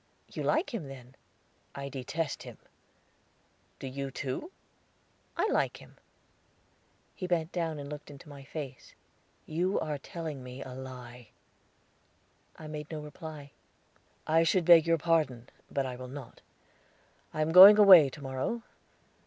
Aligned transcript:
"You 0.33 0.41
like 0.41 0.73
him, 0.73 0.87
then?" 0.87 1.13
"I 1.75 1.87
detest 1.87 2.41
him; 2.41 2.57
do 3.77 3.85
you 3.85 4.09
too?" 4.09 4.49
"I 5.37 5.47
like 5.51 5.77
him." 5.77 5.95
He 7.13 7.27
bent 7.27 7.51
down 7.51 7.77
and 7.77 7.87
looked 7.87 8.09
into 8.09 8.27
my 8.27 8.43
face. 8.43 8.95
"You 9.45 9.79
are 9.79 9.99
telling 9.99 10.41
me 10.41 10.63
a 10.63 10.73
lie." 10.73 11.29
I 12.57 12.65
made 12.65 12.89
no 12.89 12.99
reply. 12.99 13.51
"I 14.25 14.41
should 14.41 14.65
beg 14.65 14.87
your 14.87 14.97
pardon, 14.97 15.49
but 15.69 15.85
I 15.85 15.95
will 15.95 16.07
not. 16.07 16.41
I 17.31 17.43
am 17.43 17.51
going 17.51 17.77
away 17.77 18.09
to 18.09 18.21
morrow. 18.23 18.63